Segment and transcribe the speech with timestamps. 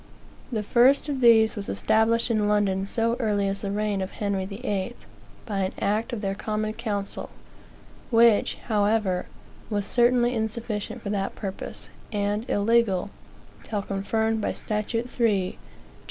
[0.51, 4.47] The first of these was established in London so early as the reign of Henry
[4.47, 4.95] VIII.,
[5.45, 7.29] by an act of their common council;
[8.09, 9.27] which, however,
[9.69, 13.11] was certainly insufficient for that purpose, and illegal,
[13.61, 15.59] till confirmed by statute 3 Jac.